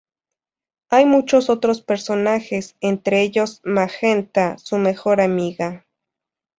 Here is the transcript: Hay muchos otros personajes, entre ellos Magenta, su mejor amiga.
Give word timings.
Hay 0.89 1.05
muchos 1.05 1.51
otros 1.51 1.81
personajes, 1.83 2.75
entre 2.81 3.21
ellos 3.21 3.61
Magenta, 3.63 4.57
su 4.57 4.79
mejor 4.79 5.21
amiga. 5.21 5.85